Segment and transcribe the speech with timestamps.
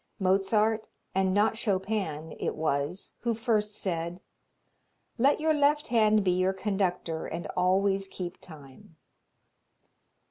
[0.17, 4.19] Mozart and not Chopin it was who first said:
[5.19, 8.95] "Let your left hand be your conductor and always keep time."